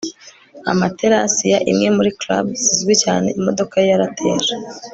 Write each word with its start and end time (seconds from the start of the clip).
amaterasi 0.71 1.43
ya 1.53 1.59
imwe 1.71 1.87
muri 1.97 2.11
clubs 2.19 2.59
zizwi 2.71 2.93
cyane. 3.03 3.27
imodoka 3.39 3.73
ye 3.81 3.87
yarateje 3.91 4.53